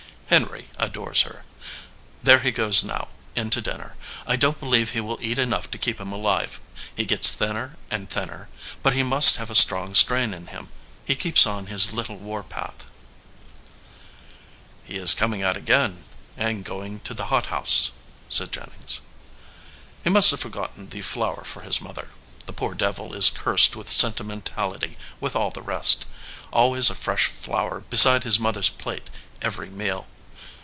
[0.39, 1.43] Henry adores her.
[2.23, 3.97] There he goes now, in to din ner.
[4.25, 6.61] I don t believe he will eat enough to keep him alive.
[6.95, 8.47] He gets thinner and thinner,
[8.81, 10.69] but he must have a strong strain in him.
[11.03, 12.89] He keeps on his little war path."
[14.87, 16.05] 16 233 EDGEWATER PEOPLE "He is coming out again
[16.37, 17.91] and going to the hot house,"
[18.29, 19.01] said Jennings.
[20.01, 22.07] "He must have forgotten the flower for his mother.
[22.45, 26.05] The poor devil is cursed with sentimental ity with all the rest;
[26.53, 29.09] always a fresh flower beside his mother s plate
[29.41, 30.07] every meal.